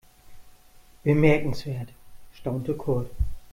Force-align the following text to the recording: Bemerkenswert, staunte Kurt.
Bemerkenswert, 1.03 1.89
staunte 2.33 2.73
Kurt. 2.75 3.11